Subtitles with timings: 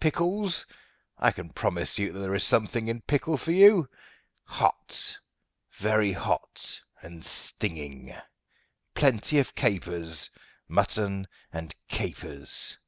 [0.00, 0.64] Pickles?
[1.18, 3.86] I can promise you that there is something in pickle for you,
[4.44, 5.18] hot
[5.74, 8.16] very hot and stinging.
[8.94, 10.30] Plenty of capers
[10.70, 12.78] mutton and capers.